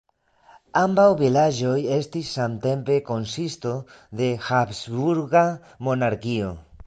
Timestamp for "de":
4.21-4.31